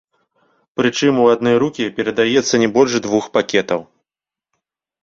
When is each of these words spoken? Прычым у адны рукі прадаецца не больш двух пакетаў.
Прычым 0.79 1.13
у 1.25 1.27
адны 1.33 1.53
рукі 1.65 1.91
прадаецца 1.99 2.55
не 2.65 2.69
больш 2.79 2.93
двух 3.09 3.25
пакетаў. 3.39 3.81